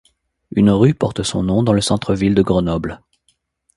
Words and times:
Une 0.55 0.71
rue 0.71 0.95
porte 0.95 1.21
son 1.21 1.43
nom 1.43 1.61
dans 1.61 1.73
le 1.73 1.81
centre-ville 1.81 2.33
de 2.33 2.41
Grenoble. 2.41 3.01